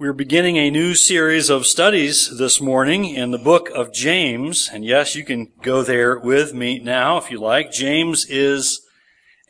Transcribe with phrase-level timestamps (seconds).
[0.00, 4.70] We're beginning a new series of studies this morning in the book of James.
[4.72, 7.70] And yes, you can go there with me now if you like.
[7.70, 8.80] James is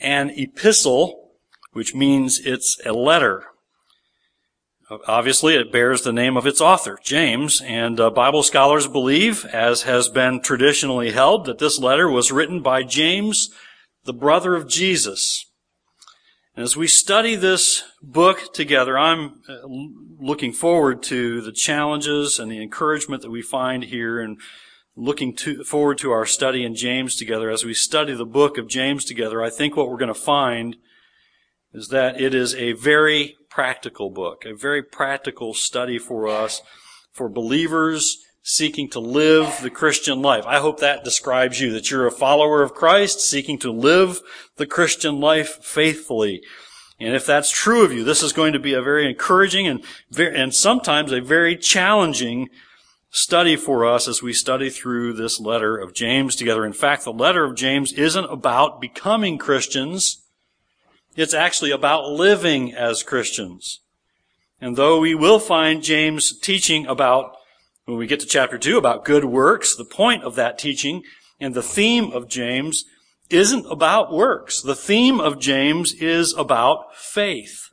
[0.01, 1.35] an epistle,
[1.71, 3.45] which means it's a letter.
[5.07, 9.83] Obviously, it bears the name of its author, James, and uh, Bible scholars believe, as
[9.83, 13.51] has been traditionally held, that this letter was written by James,
[14.03, 15.47] the brother of Jesus.
[16.61, 22.63] As we study this book together, I'm uh, looking forward to the challenges and the
[22.63, 24.39] encouragement that we find here and
[24.95, 27.49] looking to, forward to our study in James together.
[27.49, 30.77] As we study the book of James together, I think what we're going to find
[31.73, 36.61] is that it is a very practical book, a very practical study for us,
[37.11, 40.45] for believers seeking to live the Christian life.
[40.47, 44.21] I hope that describes you, that you're a follower of Christ, seeking to live
[44.57, 46.43] the Christian life faithfully.
[46.99, 49.85] And if that's true of you, this is going to be a very encouraging and,
[50.11, 52.49] very, and sometimes a very challenging
[53.11, 56.65] study for us as we study through this letter of James together.
[56.65, 60.23] In fact, the letter of James isn't about becoming Christians.
[61.17, 63.81] It's actually about living as Christians.
[64.61, 67.35] And though we will find James teaching about
[67.91, 71.03] when we get to chapter 2 about good works, the point of that teaching
[71.41, 72.85] and the theme of James
[73.31, 74.63] isn't about works.
[74.63, 77.71] The theme of James is about faith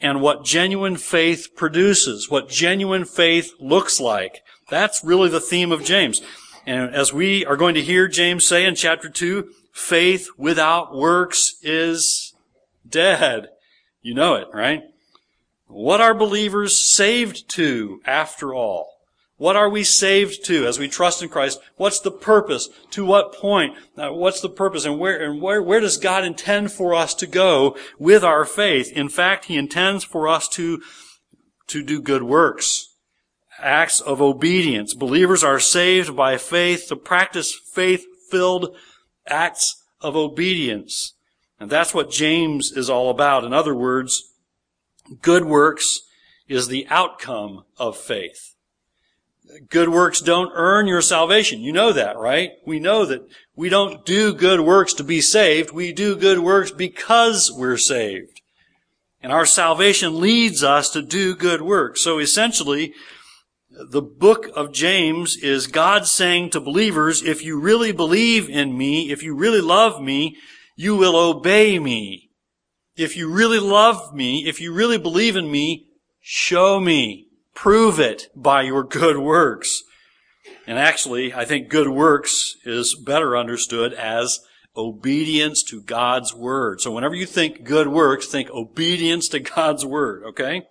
[0.00, 4.40] and what genuine faith produces, what genuine faith looks like.
[4.70, 6.22] That's really the theme of James.
[6.64, 11.56] And as we are going to hear James say in chapter 2, faith without works
[11.62, 12.32] is
[12.88, 13.48] dead.
[14.00, 14.82] You know it, right?
[15.66, 18.91] What are believers saved to after all?
[19.42, 21.58] What are we saved to as we trust in Christ?
[21.74, 22.68] What's the purpose?
[22.92, 23.74] To what point?
[23.98, 24.84] Uh, what's the purpose?
[24.84, 28.92] And where, and where, where does God intend for us to go with our faith?
[28.92, 30.80] In fact, He intends for us to,
[31.66, 32.94] to do good works.
[33.58, 34.94] Acts of obedience.
[34.94, 38.76] Believers are saved by faith to practice faith-filled
[39.26, 41.14] acts of obedience.
[41.58, 43.42] And that's what James is all about.
[43.42, 44.22] In other words,
[45.20, 46.02] good works
[46.46, 48.51] is the outcome of faith.
[49.68, 51.60] Good works don't earn your salvation.
[51.60, 52.52] You know that, right?
[52.66, 55.70] We know that we don't do good works to be saved.
[55.70, 58.40] We do good works because we're saved.
[59.20, 62.02] And our salvation leads us to do good works.
[62.02, 62.94] So essentially,
[63.70, 69.10] the book of James is God saying to believers, if you really believe in me,
[69.10, 70.36] if you really love me,
[70.76, 72.30] you will obey me.
[72.96, 75.86] If you really love me, if you really believe in me,
[76.20, 77.28] show me.
[77.54, 79.82] Prove it by your good works.
[80.66, 84.40] And actually, I think good works is better understood as
[84.76, 86.80] obedience to God's word.
[86.80, 90.62] So whenever you think good works, think obedience to God's word, okay?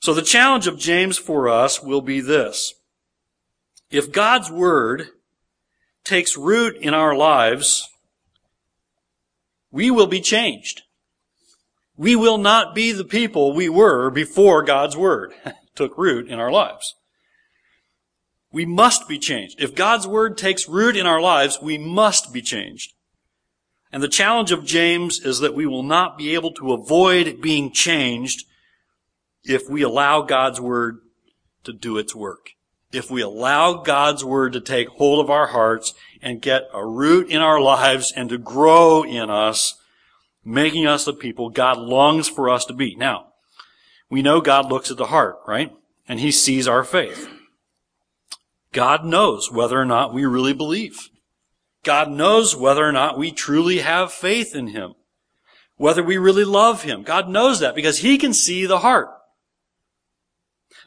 [0.00, 2.74] So the challenge of James for us will be this.
[3.90, 5.08] If God's word
[6.04, 7.88] takes root in our lives,
[9.70, 10.82] we will be changed.
[12.00, 15.34] We will not be the people we were before God's Word
[15.74, 16.94] took root in our lives.
[18.50, 19.60] We must be changed.
[19.60, 22.94] If God's Word takes root in our lives, we must be changed.
[23.92, 27.70] And the challenge of James is that we will not be able to avoid being
[27.70, 28.46] changed
[29.44, 31.00] if we allow God's Word
[31.64, 32.52] to do its work.
[32.92, 37.28] If we allow God's Word to take hold of our hearts and get a root
[37.28, 39.74] in our lives and to grow in us,
[40.50, 42.94] making us the people God longs for us to be.
[42.96, 43.26] Now,
[44.10, 45.72] we know God looks at the heart, right?
[46.08, 47.28] And He sees our faith.
[48.72, 51.08] God knows whether or not we really believe.
[51.82, 54.94] God knows whether or not we truly have faith in Him.
[55.76, 57.02] Whether we really love Him.
[57.02, 59.08] God knows that because He can see the heart.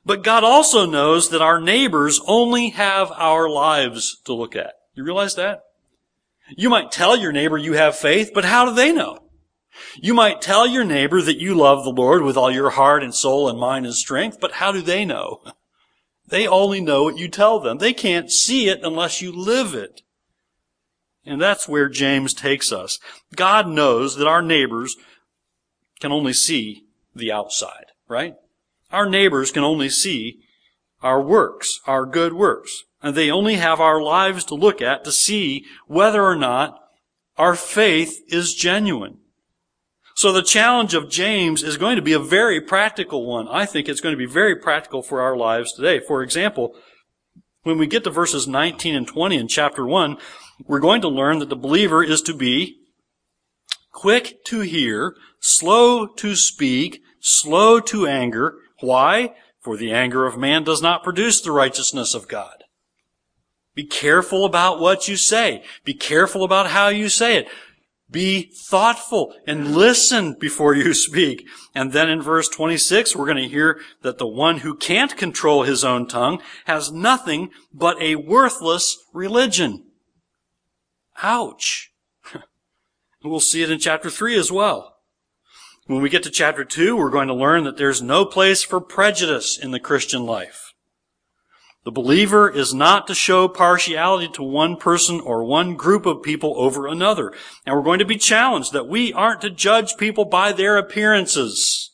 [0.06, 4.73] But God also knows that our neighbors only have our lives to look at.
[4.94, 5.62] You realize that?
[6.56, 9.22] You might tell your neighbor you have faith, but how do they know?
[10.02, 13.14] You might tell your neighbor that you love the Lord with all your heart and
[13.14, 15.41] soul and mind and strength, but how do they know?
[16.28, 17.78] They only know what you tell them.
[17.78, 20.02] They can't see it unless you live it.
[21.26, 23.00] And that's where James takes us.
[23.35, 24.96] God knows that our neighbors
[26.00, 26.85] can only see
[27.16, 28.35] the outside, right?
[28.91, 30.40] Our neighbors can only see
[31.02, 32.84] our works, our good works.
[33.02, 36.79] And they only have our lives to look at to see whether or not
[37.38, 39.17] our faith is genuine.
[40.23, 43.46] So the challenge of James is going to be a very practical one.
[43.49, 45.99] I think it's going to be very practical for our lives today.
[45.99, 46.78] For example,
[47.64, 50.16] when we get to verses 19 and 20 in chapter 1,
[50.66, 52.78] we're going to learn that the believer is to be
[53.91, 59.35] quick to hear, slow to speak, slow to anger, Why?
[59.59, 62.64] For the anger of man does not produce the righteousness of God.
[63.76, 65.66] Be careful about what you say.
[65.84, 67.49] Be careful about how you say it.
[68.14, 71.48] Be thoughtful and listen before you speak.
[71.74, 75.64] And then in verse 26, we're going to hear that the one who can't control
[75.64, 79.88] his own tongue has nothing but a worthless religion.
[81.24, 81.92] Ouch.
[83.24, 84.98] we'll see it in chapter 3 as well.
[85.88, 88.80] When we get to chapter 2, we're going to learn that there's no place for
[88.80, 90.63] prejudice in the Christian life.
[91.84, 96.53] The believer is not to show partiality to one person or one group of people
[96.58, 97.34] over another.
[97.66, 101.91] And we're going to be challenged that we aren't to judge people by their appearances.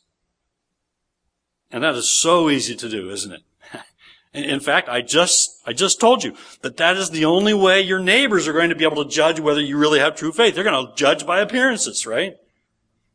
[1.72, 3.42] And that is so easy to do, isn't it?
[4.34, 8.00] In fact, I just, I just told you that that is the only way your
[8.00, 10.54] neighbors are going to be able to judge whether you really have true faith.
[10.54, 12.38] They're going to judge by appearances, right?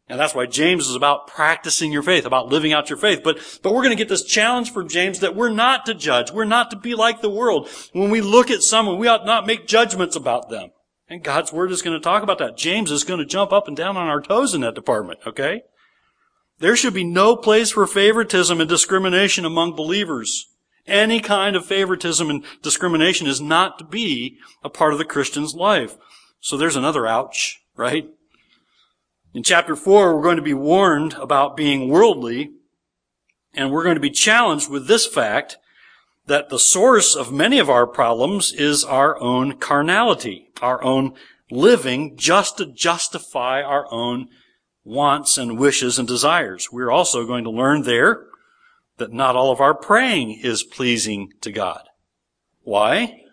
[0.07, 3.23] And that's why James is about practicing your faith, about living out your faith.
[3.25, 6.31] But, but we're going to get this challenge from James that we're not to judge.
[6.31, 7.71] We're not to be like the world.
[7.93, 10.71] When we look at someone, we ought not make judgments about them.
[11.09, 12.57] And God's Word is going to talk about that.
[12.57, 15.63] James is going to jump up and down on our toes in that department, okay?
[16.59, 20.47] There should be no place for favoritism and discrimination among believers.
[20.87, 25.55] Any kind of favoritism and discrimination is not to be a part of the Christian's
[25.55, 25.97] life.
[26.41, 28.09] So there's another ouch, right?
[29.35, 32.53] In chapter 4, we're going to be warned about being worldly,
[33.53, 35.59] and we're going to be challenged with this fact
[36.27, 41.15] that the source of many of our problems is our own carnality, our own
[41.51, 44.29] living just to justify our own
[44.85, 46.69] wants and wishes and desires.
[46.71, 48.27] We're also going to learn there
[48.99, 51.89] that not all of our praying is pleasing to God.
[52.63, 53.24] Why?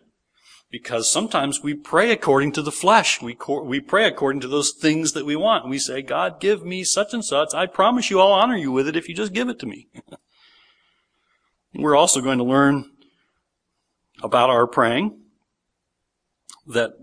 [0.72, 3.22] Because sometimes we pray according to the flesh.
[3.22, 5.68] We, co- we pray according to those things that we want.
[5.68, 7.54] We say, God, give me such and such.
[7.54, 9.90] I promise you I'll honor you with it if you just give it to me.
[11.74, 12.90] We're also going to learn
[14.24, 15.20] about our praying
[16.68, 16.94] that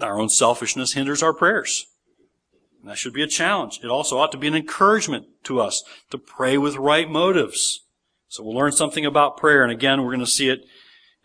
[0.00, 1.86] our own selfishness hinders our prayers.
[2.80, 3.80] And that should be a challenge.
[3.82, 7.80] It also ought to be an encouragement to us to pray with right motives.
[8.28, 9.62] So we'll learn something about prayer.
[9.62, 10.60] And again, we're going to see it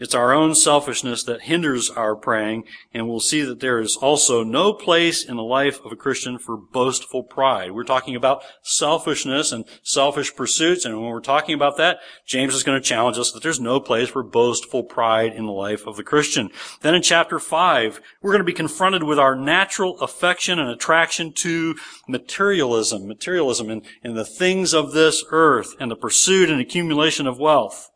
[0.02, 4.44] it's our own selfishness that hinders our praying, and we'll see that there is also
[4.44, 7.72] no place in the life of a Christian for boastful pride.
[7.72, 12.64] We're talking about selfishness and selfish pursuits, and when we're talking about that, James is
[12.64, 15.98] going to challenge us that there's no place for boastful pride in the life of
[15.98, 16.50] the Christian.
[16.82, 21.32] Then in chapter 5, we're going to be confronted with our natural affection and attraction
[21.34, 21.76] to
[22.08, 27.38] materialism, materialism and, and the things of this earth, and the pursuit and accumulation of
[27.38, 27.92] wealth.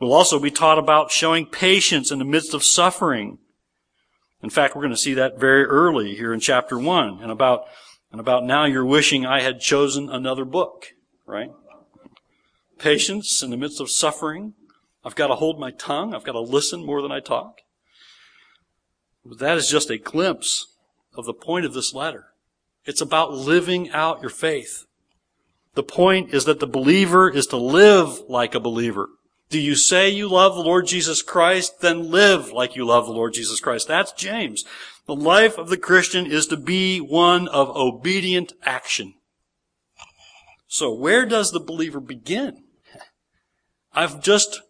[0.00, 3.38] We'll also be taught about showing patience in the midst of suffering.
[4.42, 7.66] In fact, we're going to see that very early here in chapter 1 and about
[8.10, 10.94] and about now you're wishing I had chosen another book,
[11.26, 11.52] right?
[12.78, 14.54] Patience in the midst of suffering.
[15.04, 16.14] I've got to hold my tongue.
[16.14, 17.60] I've got to listen more than I talk.
[19.24, 20.74] But that is just a glimpse
[21.14, 22.32] of the point of this letter.
[22.84, 24.86] It's about living out your faith.
[25.74, 29.10] The point is that the believer is to live like a believer.
[29.50, 31.80] Do you say you love the Lord Jesus Christ?
[31.80, 33.88] Then live like you love the Lord Jesus Christ.
[33.88, 34.64] That's James.
[35.06, 39.14] The life of the Christian is to be one of obedient action.
[40.68, 42.62] So where does the believer begin?
[43.92, 44.60] I've just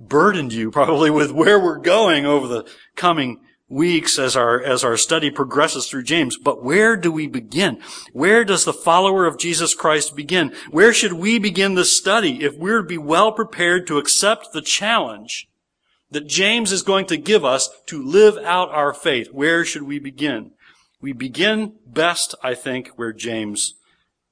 [0.00, 2.64] burdened you probably with where we're going over the
[2.94, 6.36] coming weeks as our, as our study progresses through James.
[6.36, 7.80] But where do we begin?
[8.12, 10.54] Where does the follower of Jesus Christ begin?
[10.70, 14.62] Where should we begin this study if we're to be well prepared to accept the
[14.62, 15.48] challenge
[16.10, 19.32] that James is going to give us to live out our faith?
[19.32, 20.52] Where should we begin?
[21.00, 23.74] We begin best, I think, where James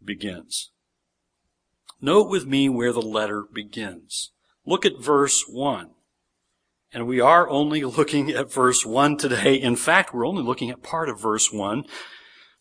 [0.02, 0.70] begins.
[2.00, 4.30] Note with me where the letter begins.
[4.64, 5.90] Look at verse 1.
[6.94, 9.56] And we are only looking at verse 1 today.
[9.56, 11.84] In fact, we're only looking at part of verse 1.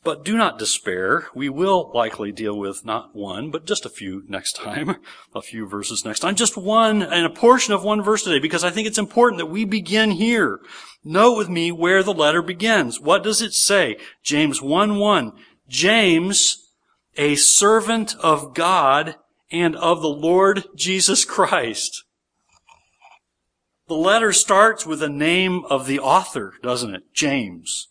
[0.04, 1.28] But do not despair.
[1.36, 4.98] We will likely deal with not one, but just a few next time.
[5.36, 6.36] A few verses next time.
[6.36, 9.48] Just one and a portion of one verse today because I think it's important that
[9.48, 10.60] we begin here.
[11.04, 13.00] Note with me where the letter begins.
[13.00, 13.98] What does it say?
[14.24, 15.32] James 1 1.
[15.70, 16.70] James,
[17.18, 19.16] a servant of God
[19.52, 22.04] and of the Lord Jesus Christ.
[23.88, 27.14] The letter starts with the name of the author, doesn't it?
[27.14, 27.90] James.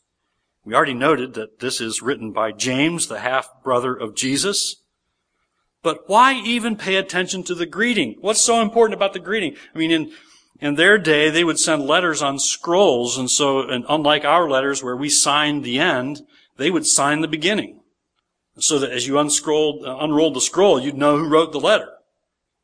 [0.65, 4.77] We already noted that this is written by James, the half brother of Jesus.
[5.83, 8.17] But why even pay attention to the greeting?
[8.21, 9.57] What's so important about the greeting?
[9.75, 10.13] I mean, in,
[10.61, 14.83] in their day, they would send letters on scrolls, and so, and unlike our letters
[14.83, 16.23] where we sign the end,
[16.57, 17.81] they would sign the beginning.
[18.59, 21.89] So that as you unscrolled, uh, unrolled the scroll, you'd know who wrote the letter.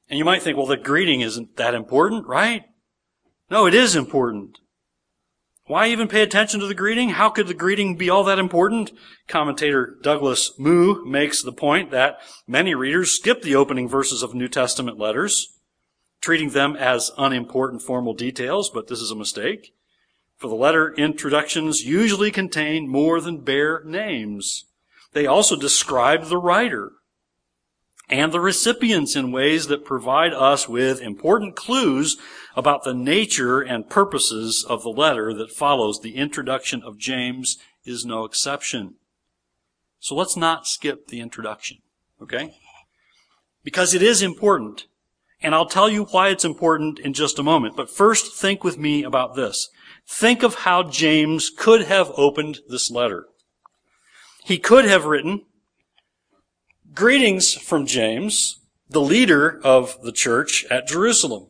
[0.08, 2.64] And you might think, well, the greeting isn't that important, right?
[3.50, 4.58] No, it is important.
[5.66, 7.10] Why even pay attention to the greeting?
[7.10, 8.90] How could the greeting be all that important?
[9.26, 14.48] Commentator Douglas Moo makes the point that many readers skip the opening verses of New
[14.48, 15.58] Testament letters,
[16.22, 19.74] treating them as unimportant formal details, but this is a mistake.
[20.36, 24.66] For the letter introductions usually contain more than bare names.
[25.12, 26.92] They also describe the writer
[28.10, 32.16] and the recipients in ways that provide us with important clues
[32.56, 36.00] about the nature and purposes of the letter that follows.
[36.00, 38.94] The introduction of James is no exception.
[40.00, 41.78] So let's not skip the introduction,
[42.22, 42.54] okay?
[43.62, 44.86] Because it is important.
[45.40, 47.76] And I'll tell you why it's important in just a moment.
[47.76, 49.68] But first, think with me about this.
[50.06, 53.26] Think of how James could have opened this letter.
[54.42, 55.42] He could have written,
[56.94, 61.48] Greetings from James, the leader of the church at Jerusalem.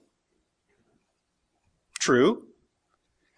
[2.01, 2.45] True,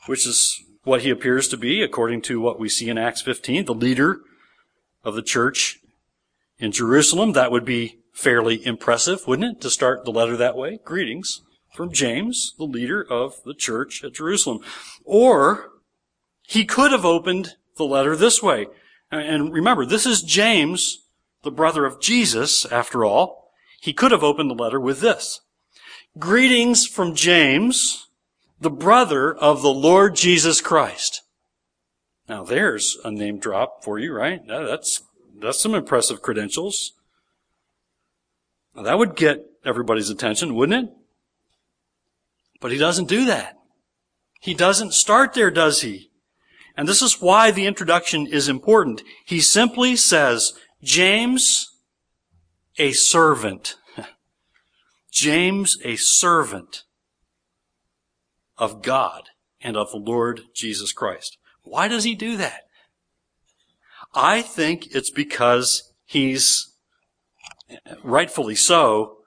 [0.06, 3.66] which is what he appears to be, according to what we see in Acts 15,
[3.66, 4.20] the leader
[5.04, 5.78] of the church
[6.58, 7.32] in Jerusalem.
[7.32, 10.80] That would be fairly impressive, wouldn't it, to start the letter that way?
[10.82, 11.42] Greetings
[11.74, 14.60] from James, the leader of the church at Jerusalem.
[15.04, 15.70] Or
[16.42, 18.66] he could have opened the letter this way.
[19.10, 20.99] And remember, this is James,
[21.42, 25.40] the brother of Jesus, after all, he could have opened the letter with this.
[26.18, 28.08] Greetings from James,
[28.60, 31.22] the brother of the Lord Jesus Christ.
[32.28, 34.46] Now there's a name drop for you, right?
[34.46, 35.02] That's,
[35.40, 36.92] that's some impressive credentials.
[38.74, 40.94] Now, that would get everybody's attention, wouldn't it?
[42.60, 43.58] But he doesn't do that.
[44.40, 46.10] He doesn't start there, does he?
[46.76, 49.02] And this is why the introduction is important.
[49.24, 51.68] He simply says, James,
[52.78, 53.76] a servant.
[55.12, 56.84] James, a servant
[58.56, 59.24] of God
[59.60, 61.36] and of the Lord Jesus Christ.
[61.62, 62.62] Why does he do that?
[64.14, 66.74] I think it's because he's,
[68.02, 69.18] rightfully so,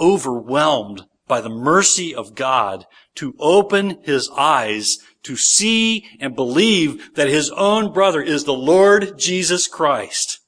[0.00, 7.28] overwhelmed by the mercy of God to open his eyes to see and believe that
[7.28, 10.40] his own brother is the Lord Jesus Christ.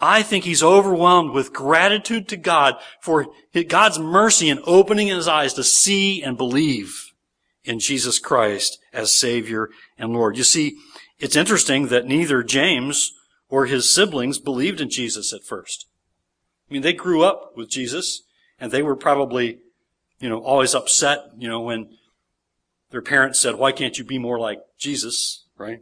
[0.00, 3.26] I think he's overwhelmed with gratitude to God for
[3.68, 7.12] God's mercy in opening his eyes to see and believe
[7.64, 10.36] in Jesus Christ as Savior and Lord.
[10.36, 10.76] You see,
[11.18, 13.12] it's interesting that neither James
[13.48, 15.86] or his siblings believed in Jesus at first.
[16.70, 18.22] I mean, they grew up with Jesus
[18.60, 19.58] and they were probably,
[20.20, 21.88] you know, always upset, you know, when
[22.90, 25.80] their parents said, why can't you be more like Jesus, right?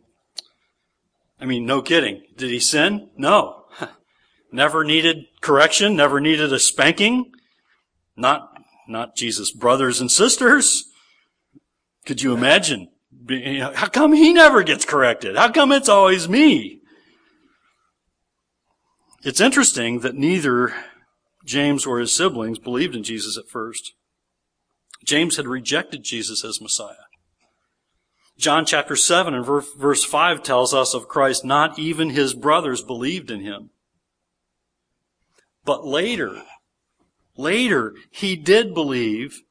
[1.40, 2.22] I mean, no kidding.
[2.36, 3.10] Did he sin?
[3.16, 3.65] No.
[4.52, 7.32] Never needed correction, never needed a spanking.
[8.16, 8.50] Not,
[8.88, 10.84] not Jesus' brothers and sisters.
[12.04, 12.88] Could you imagine?
[13.28, 15.36] How come he never gets corrected?
[15.36, 16.80] How come it's always me?
[19.22, 20.74] It's interesting that neither
[21.44, 23.92] James or his siblings believed in Jesus at first.
[25.04, 26.94] James had rejected Jesus as Messiah.
[28.38, 33.30] John chapter 7 and verse 5 tells us of Christ, not even his brothers believed
[33.30, 33.70] in him.
[35.66, 36.42] But later,
[37.36, 39.42] later, he did believe.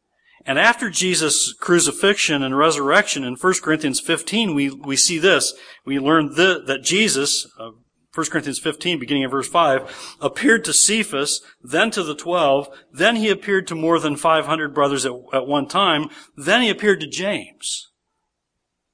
[0.45, 5.53] And after Jesus' crucifixion and resurrection in 1 Corinthians 15, we, we see this.
[5.85, 7.71] We learn the, that Jesus, uh,
[8.13, 13.17] 1 Corinthians 15, beginning in verse 5, appeared to Cephas, then to the twelve, then
[13.17, 17.07] he appeared to more than 500 brothers at, at one time, then he appeared to
[17.07, 17.91] James.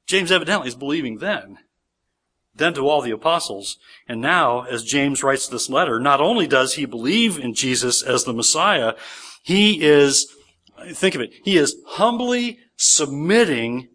[0.08, 1.58] James evidently is believing then
[2.62, 3.78] then to all the apostles.
[4.08, 8.24] And now, as James writes this letter, not only does he believe in Jesus as
[8.24, 8.94] the Messiah,
[9.44, 10.32] he is,
[10.92, 13.90] think of it, he is humbly submitting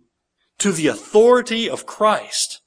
[0.59, 2.61] to the authority of Christ,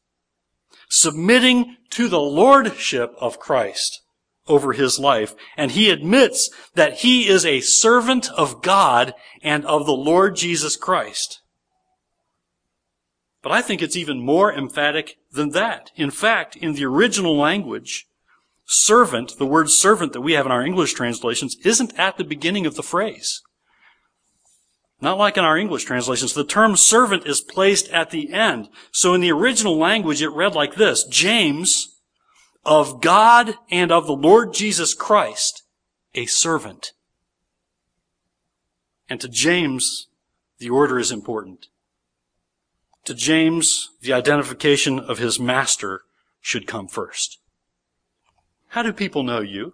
[0.90, 4.02] submitting to the lordship of Christ
[4.48, 5.36] over his life.
[5.58, 10.76] And he admits that he is a servant of God and of the Lord Jesus
[10.76, 11.42] Christ.
[13.42, 15.92] But I think it's even more emphatic than that.
[15.96, 18.08] In fact, in the original language,
[18.66, 22.66] servant, the word servant that we have in our English translations, isn't at the beginning
[22.66, 23.42] of the phrase.
[25.02, 26.34] Not like in our English translations.
[26.34, 28.68] The term servant is placed at the end.
[28.92, 32.00] So in the original language, it read like this, James,
[32.66, 35.64] of God and of the Lord Jesus Christ,
[36.14, 36.92] a servant.
[39.10, 40.08] And to James,
[40.60, 41.68] the order is important.
[43.06, 46.02] To James, the identification of his master
[46.42, 47.40] should come first.
[48.70, 49.74] How do people know you?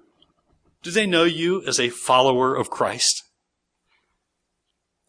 [0.81, 3.23] Do they know you as a follower of Christ?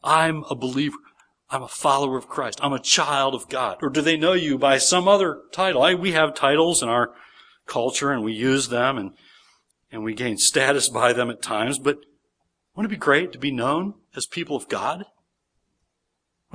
[0.02, 0.96] I'm a believer.
[1.50, 2.58] I'm a follower of Christ.
[2.62, 3.78] I'm a child of God.
[3.82, 5.82] Or do they know you by some other title?
[5.82, 7.12] I, we have titles in our
[7.66, 9.12] culture and we use them and,
[9.92, 11.98] and we gain status by them at times, but
[12.74, 15.04] wouldn't it be great to be known as people of God?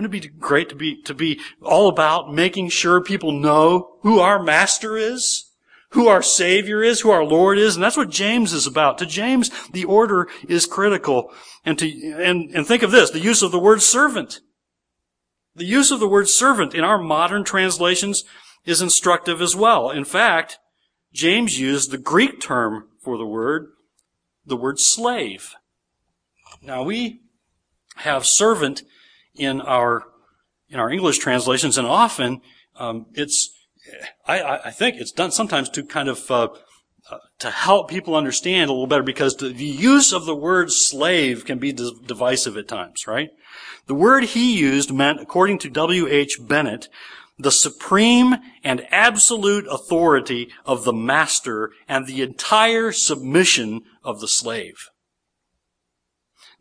[0.01, 4.20] Wouldn't it be great to be, to be all about making sure people know who
[4.20, 5.51] our master is?
[5.91, 8.98] Who our savior is, who our Lord is, and that's what James is about.
[8.98, 11.31] To James, the order is critical.
[11.63, 14.39] And to, and, and think of this, the use of the word servant.
[15.53, 18.24] The use of the word servant in our modern translations
[18.65, 19.91] is instructive as well.
[19.91, 20.58] In fact,
[21.13, 23.67] James used the Greek term for the word,
[24.46, 25.53] the word slave.
[26.60, 27.20] Now we
[27.98, 28.81] have servant
[29.35, 30.03] in our
[30.69, 32.41] in our English translations, and often
[32.77, 33.50] um, it's
[34.25, 36.47] I, I, think it's done sometimes to kind of uh,
[37.09, 40.71] uh, to help people understand a little better because the, the use of the word
[40.71, 43.29] slave can be divisive at times, right?
[43.88, 46.38] The word he used meant, according to W.H.
[46.39, 46.88] Bennett,
[47.38, 54.89] the supreme and absolute authority of the master and the entire submission of the slave.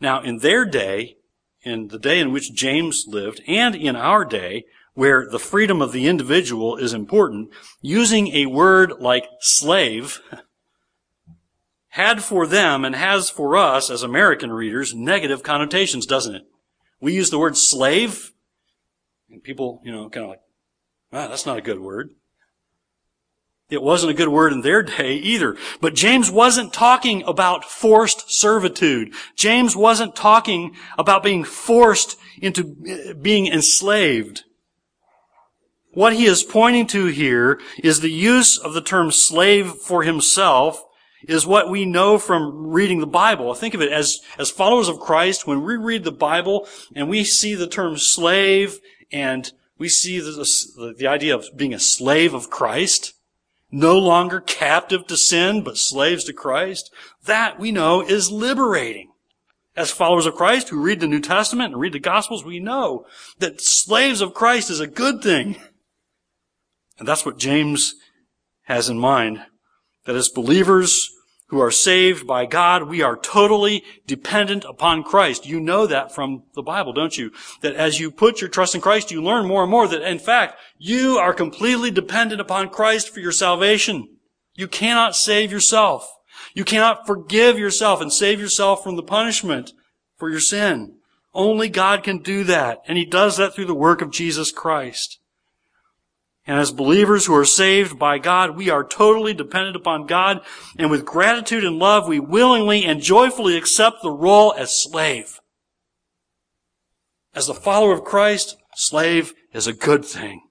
[0.01, 1.17] Now, in their day,
[1.63, 4.65] in the day in which James lived, and in our day,
[4.95, 7.51] where the freedom of the individual is important,
[7.81, 10.21] using a word like slave
[11.89, 16.43] had for them and has for us as American readers negative connotations, doesn't it?
[17.01, 18.33] We use the word slave,
[19.29, 20.41] and people, you know, kind of like,
[21.13, 22.11] ah, that's not a good word.
[23.71, 25.57] It wasn't a good word in their day either.
[25.81, 29.13] But James wasn't talking about forced servitude.
[29.37, 34.45] James wasn't talking about being forced into uh, being enslaved.
[35.93, 40.85] What he is pointing to here is the use of the term slave for himself
[41.27, 43.53] is what we know from reading the Bible.
[43.55, 47.25] Think of it as, as followers of Christ, when we read the Bible and we
[47.25, 48.81] see the term slave
[49.13, 53.15] and we see the, the, the idea of being a slave of Christ,
[53.71, 56.93] no longer captive to sin, but slaves to Christ,
[57.25, 59.13] that we know is liberating.
[59.77, 63.07] As followers of Christ who read the New Testament and read the Gospels, we know
[63.39, 65.57] that slaves of Christ is a good thing.
[66.99, 67.95] And that's what James
[68.65, 69.43] has in mind
[70.05, 71.11] that as believers
[71.51, 75.47] who are saved by God, we are totally dependent upon Christ.
[75.47, 77.33] You know that from the Bible, don't you?
[77.61, 80.21] That as you put your trust in Christ, you learn more and more that in
[80.21, 84.17] fact, you are completely dependent upon Christ for your salvation.
[84.55, 86.09] You cannot save yourself.
[86.55, 89.73] You cannot forgive yourself and save yourself from the punishment
[90.19, 90.97] for your sin.
[91.35, 92.83] Only God can do that.
[92.87, 95.20] And He does that through the work of Jesus Christ.
[96.47, 100.41] And as believers who are saved by God, we are totally dependent upon God.
[100.79, 105.41] And with gratitude and love, we willingly and joyfully accept the role as slave.
[107.35, 110.43] As the follower of Christ, slave is a good thing.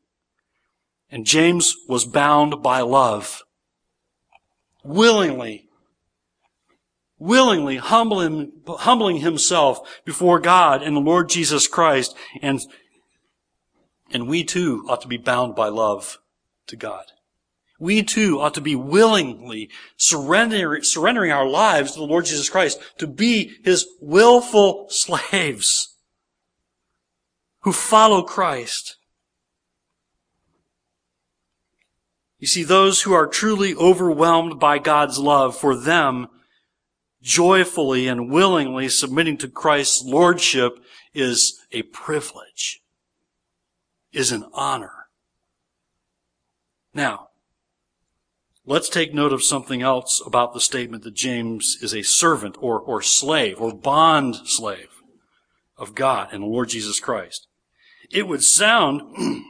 [1.11, 3.41] And James was bound by love.
[4.83, 5.67] Willingly,
[7.17, 12.61] willingly humbling, humbling himself before God and the Lord Jesus Christ and
[14.11, 16.19] and we too ought to be bound by love
[16.67, 17.05] to God.
[17.79, 22.79] We too ought to be willingly surrendering, surrendering our lives to the Lord Jesus Christ
[22.97, 25.95] to be His willful slaves
[27.61, 28.97] who follow Christ.
[32.37, 36.27] You see, those who are truly overwhelmed by God's love, for them,
[37.21, 40.79] joyfully and willingly submitting to Christ's lordship
[41.13, 42.81] is a privilege
[44.11, 45.07] is an honor.
[46.93, 47.29] Now,
[48.65, 52.79] let's take note of something else about the statement that James is a servant or,
[52.79, 54.89] or slave or bond slave
[55.77, 57.47] of God and the Lord Jesus Christ.
[58.11, 59.01] It would sound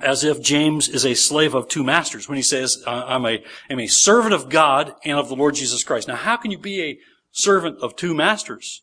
[0.00, 3.80] as if James is a slave of two masters when he says, I'm a, I'm
[3.80, 6.08] a servant of God and of the Lord Jesus Christ.
[6.08, 6.98] Now, how can you be a
[7.32, 8.82] servant of two masters?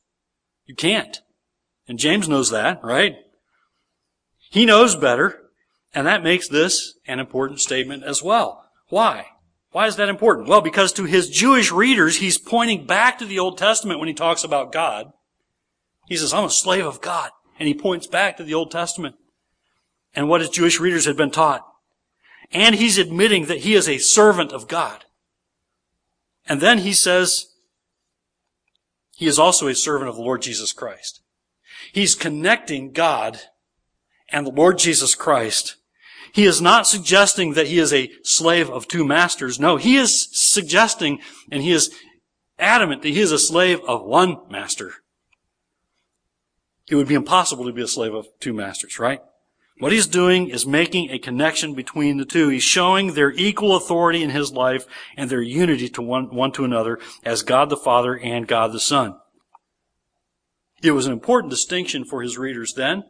[0.66, 1.22] You can't.
[1.88, 3.18] And James knows that, right?
[4.54, 5.50] He knows better,
[5.96, 8.70] and that makes this an important statement as well.
[8.90, 9.26] Why?
[9.72, 10.48] Why is that important?
[10.48, 14.14] Well, because to his Jewish readers, he's pointing back to the Old Testament when he
[14.14, 15.12] talks about God.
[16.08, 17.32] He says, I'm a slave of God.
[17.58, 19.16] And he points back to the Old Testament
[20.14, 21.66] and what his Jewish readers had been taught.
[22.52, 25.06] And he's admitting that he is a servant of God.
[26.48, 27.48] And then he says,
[29.16, 31.22] he is also a servant of the Lord Jesus Christ.
[31.92, 33.40] He's connecting God
[34.34, 35.78] and the Lord Jesus Christ.
[36.34, 39.60] He is not suggesting that he is a slave of two masters.
[39.60, 41.20] No, he is suggesting
[41.52, 41.94] and he is
[42.58, 44.94] adamant that he is a slave of one master.
[46.90, 49.22] It would be impossible to be a slave of two masters, right?
[49.80, 52.50] What he's doing is making a connection between the two.
[52.50, 56.66] He's showing their equal authority in his life and their unity to one, one to
[56.66, 59.16] another as God the Father and God the Son.
[60.82, 63.04] It was an important distinction for his readers then,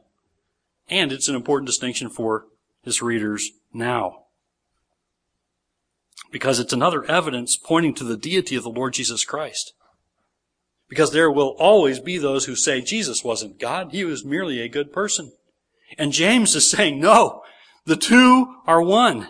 [0.89, 2.46] and it's an important distinction for
[2.84, 4.26] his readers now.
[6.32, 9.74] Because it's another evidence pointing to the deity of the Lord Jesus Christ.
[10.89, 14.69] Because there will always be those who say Jesus wasn't God, he was merely a
[14.69, 15.32] good person.
[15.98, 17.43] And James is saying, no,
[17.86, 19.28] the two are one.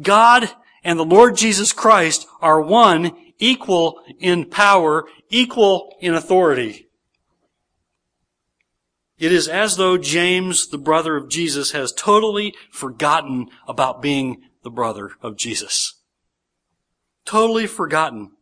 [0.00, 0.50] God
[0.84, 6.89] and the Lord Jesus Christ are one, equal in power, equal in authority.
[9.20, 14.70] It is as though James, the brother of Jesus, has totally forgotten about being the
[14.70, 16.00] brother of Jesus.
[17.26, 18.32] Totally forgotten.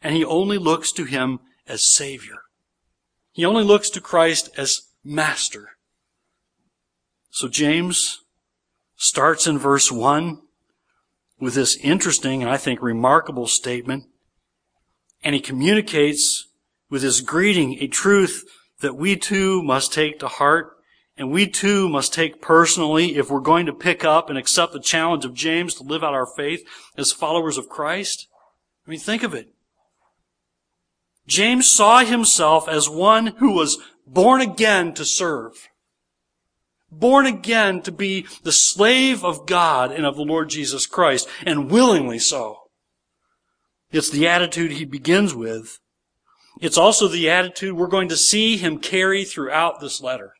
[0.00, 2.38] And he only looks to him as Savior.
[3.32, 5.76] He only looks to Christ as Master.
[7.28, 8.24] So James
[8.96, 10.40] starts in verse 1
[11.38, 14.04] with this interesting and I think remarkable statement.
[15.22, 16.46] And he communicates
[16.88, 18.44] with his greeting a truth
[18.80, 20.76] that we too must take to heart
[21.16, 24.80] and we too must take personally if we're going to pick up and accept the
[24.80, 26.64] challenge of James to live out our faith
[26.96, 28.28] as followers of Christ.
[28.86, 29.48] I mean, think of it.
[31.26, 35.68] James saw himself as one who was born again to serve.
[36.90, 41.70] Born again to be the slave of God and of the Lord Jesus Christ, and
[41.70, 42.60] willingly so.
[43.90, 45.80] It's the attitude he begins with
[46.60, 50.34] it's also the attitude we're going to see him carry throughout this letter.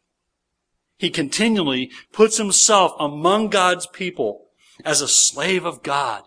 [0.98, 4.46] He continually puts himself among God's people
[4.84, 6.24] as a slave of God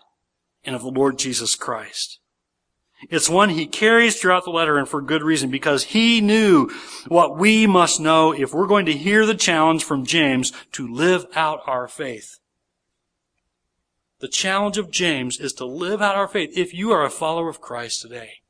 [0.64, 2.20] and of the Lord Jesus Christ.
[3.10, 6.70] It's one he carries throughout the letter and for good reason because he knew
[7.08, 11.26] what we must know if we're going to hear the challenge from James to live
[11.34, 12.38] out our faith.
[14.20, 17.48] The challenge of James is to live out our faith if you are a follower
[17.48, 18.41] of Christ today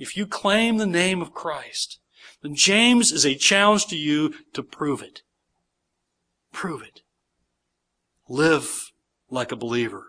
[0.00, 2.00] if you claim the name of Christ,
[2.42, 5.22] then James is a challenge to you to prove it.
[6.52, 7.02] Prove it.
[8.28, 8.90] Live
[9.28, 10.06] like a believer.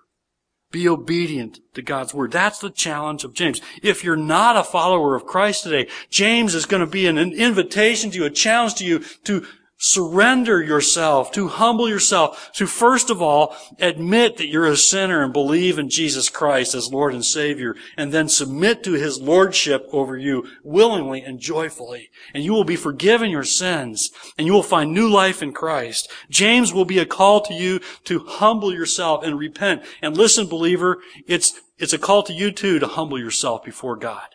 [0.72, 2.32] Be obedient to God's word.
[2.32, 3.60] That's the challenge of James.
[3.84, 8.10] If you're not a follower of Christ today, James is going to be an invitation
[8.12, 9.46] to you, a challenge to you to
[9.82, 15.34] surrender yourself, to humble yourself, to first of all admit that you're a sinner and
[15.34, 20.15] believe in Jesus Christ as Lord and Savior, and then submit to His Lordship over
[20.15, 22.12] you willingly and joyfully.
[22.32, 26.12] And you will be forgiven your sins, and you will find new life in Christ.
[26.30, 29.84] James will be a call to you to humble yourself and repent.
[30.00, 34.28] And listen, believer, it's, it's a call to you too to humble yourself before God.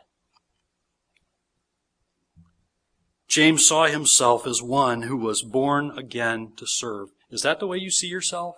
[3.28, 7.08] James saw himself as one who was born again to serve.
[7.30, 8.56] Is that the way you see yourself?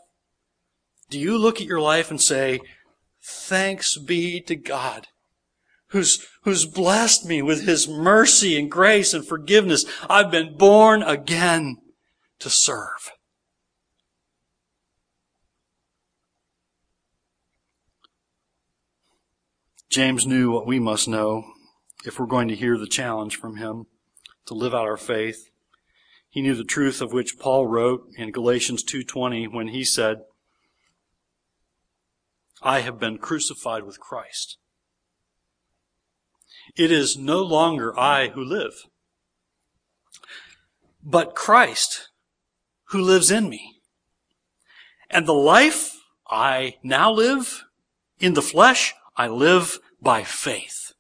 [1.11, 2.61] Do you look at your life and say,
[3.23, 5.09] thanks be to God
[5.89, 9.85] who's, who's blessed me with his mercy and grace and forgiveness.
[10.09, 11.79] I've been born again
[12.41, 13.13] to serve.
[19.91, 21.45] James knew what we must know
[22.05, 23.87] if we're going to hear the challenge from him
[24.49, 25.51] to live out our faith.
[26.29, 30.25] He knew the truth of which Paul wrote in Galatians 2:20 when he said,
[32.61, 34.59] "I have been crucified with Christ.
[36.77, 38.85] It is no longer I who live,
[41.03, 42.11] but Christ
[42.85, 43.81] who lives in me.
[45.11, 45.95] And the life
[46.27, 47.65] I now live
[48.19, 50.95] in the flesh, I live by faith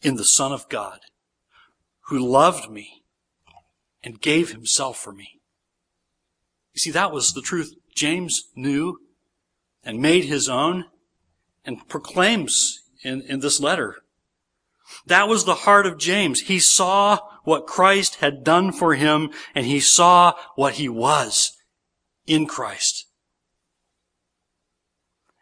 [0.00, 1.00] in the Son of God
[2.08, 3.02] who loved me
[4.02, 5.40] and gave himself for me.
[6.72, 9.00] You see, that was the truth James knew
[9.82, 10.86] and made his own
[11.64, 13.96] and proclaims in, in this letter.
[15.06, 16.40] That was the heart of James.
[16.40, 21.52] He saw what Christ had done for him and he saw what he was
[22.26, 23.06] in Christ.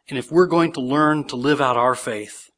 [0.09, 2.51] And if we're going to learn to live out our faith,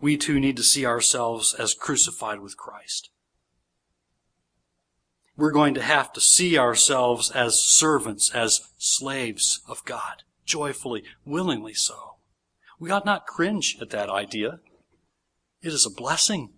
[0.00, 3.10] we too need to see ourselves as crucified with Christ.
[5.36, 11.74] We're going to have to see ourselves as servants, as slaves of God, joyfully, willingly
[11.74, 12.16] so.
[12.80, 14.60] We ought not cringe at that idea.
[15.62, 16.50] It is a blessing.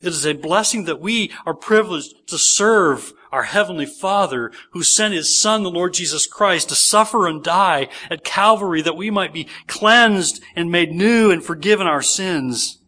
[0.00, 5.12] It is a blessing that we are privileged to serve our Heavenly Father who sent
[5.12, 9.34] His Son, the Lord Jesus Christ, to suffer and die at Calvary that we might
[9.34, 12.78] be cleansed and made new and forgiven our sins.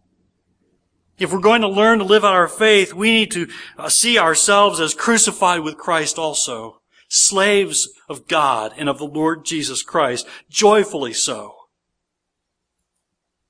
[1.19, 4.19] If we're going to learn to live out our faith, we need to uh, see
[4.19, 6.81] ourselves as crucified with Christ also.
[7.11, 10.27] Slaves of God and of the Lord Jesus Christ.
[10.49, 11.57] Joyfully so.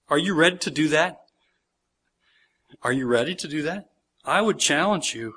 [0.09, 1.21] Are you ready to do that?
[2.83, 3.89] Are you ready to do that?
[4.25, 5.35] I would challenge you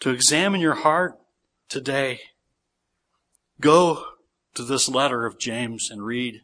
[0.00, 1.18] to examine your heart
[1.68, 2.20] today.
[3.60, 4.04] Go
[4.54, 6.42] to this letter of James and read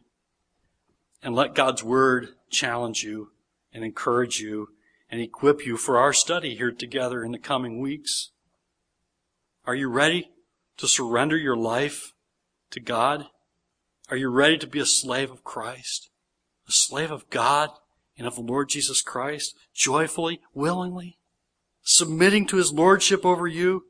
[1.21, 3.31] and let God's word challenge you
[3.73, 4.69] and encourage you
[5.09, 8.31] and equip you for our study here together in the coming weeks.
[9.65, 10.31] Are you ready
[10.77, 12.13] to surrender your life
[12.71, 13.27] to God?
[14.09, 16.09] Are you ready to be a slave of Christ?
[16.67, 17.69] A slave of God
[18.17, 19.55] and of the Lord Jesus Christ?
[19.73, 21.17] Joyfully, willingly?
[21.85, 23.85] Submitting to His Lordship over you?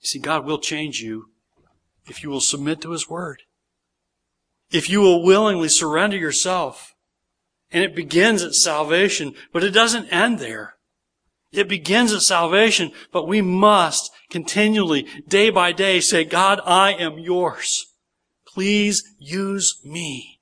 [0.00, 1.30] You see, God will change you
[2.06, 3.42] if you will submit to His Word.
[4.70, 6.94] If you will willingly surrender yourself
[7.70, 10.74] and it begins at salvation, but it doesn't end there.
[11.50, 17.18] It begins at salvation, but we must continually, day by day, say, God, I am
[17.18, 17.86] yours.
[18.46, 20.40] Please use me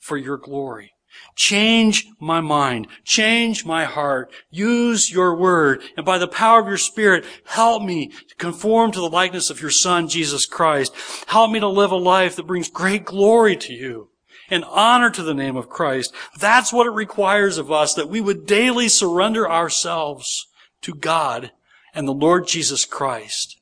[0.00, 0.93] for your glory.
[1.36, 2.86] Change my mind.
[3.04, 4.30] Change my heart.
[4.50, 5.82] Use your word.
[5.96, 9.60] And by the power of your spirit, help me to conform to the likeness of
[9.60, 10.94] your son, Jesus Christ.
[11.26, 14.10] Help me to live a life that brings great glory to you
[14.48, 16.14] and honor to the name of Christ.
[16.38, 20.46] That's what it requires of us, that we would daily surrender ourselves
[20.82, 21.50] to God
[21.94, 23.60] and the Lord Jesus Christ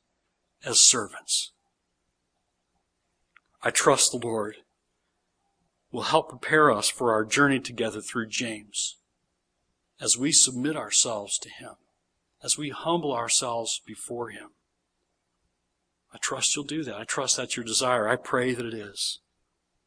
[0.65, 1.53] as servants.
[3.63, 4.57] I trust the Lord
[5.93, 8.97] will help prepare us for our journey together through James
[10.01, 11.75] as we submit ourselves to Him,
[12.43, 14.51] as we humble ourselves before Him.
[16.13, 16.97] I trust you'll do that.
[16.97, 18.09] I trust that's your desire.
[18.09, 19.21] I pray that it is.